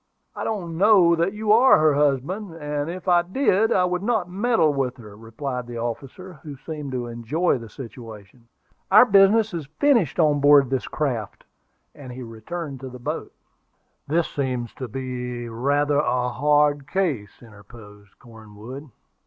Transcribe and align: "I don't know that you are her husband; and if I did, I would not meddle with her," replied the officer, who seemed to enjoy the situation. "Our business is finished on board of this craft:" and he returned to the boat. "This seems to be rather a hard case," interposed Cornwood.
"I 0.35 0.43
don't 0.43 0.79
know 0.79 1.15
that 1.15 1.31
you 1.33 1.51
are 1.51 1.77
her 1.77 1.93
husband; 1.93 2.55
and 2.55 2.89
if 2.89 3.07
I 3.07 3.21
did, 3.21 3.71
I 3.71 3.85
would 3.85 4.01
not 4.01 4.27
meddle 4.31 4.73
with 4.73 4.97
her," 4.97 5.15
replied 5.15 5.67
the 5.67 5.77
officer, 5.77 6.39
who 6.41 6.55
seemed 6.57 6.91
to 6.93 7.05
enjoy 7.05 7.59
the 7.59 7.69
situation. 7.69 8.47
"Our 8.89 9.05
business 9.05 9.53
is 9.53 9.67
finished 9.79 10.19
on 10.19 10.39
board 10.39 10.63
of 10.63 10.69
this 10.71 10.87
craft:" 10.87 11.43
and 11.93 12.11
he 12.11 12.23
returned 12.23 12.79
to 12.79 12.89
the 12.89 12.97
boat. 12.97 13.31
"This 14.07 14.27
seems 14.27 14.73
to 14.73 14.87
be 14.87 15.47
rather 15.47 15.97
a 15.99 16.29
hard 16.29 16.87
case," 16.87 17.39
interposed 17.39 18.17
Cornwood. 18.17 18.89